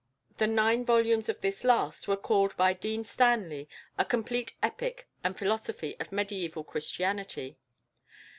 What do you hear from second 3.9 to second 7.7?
"a complete epic and philosophy of mediæval Christianity."